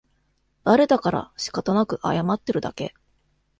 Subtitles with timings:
[0.63, 2.95] バレたからしかたなく謝ってるだけ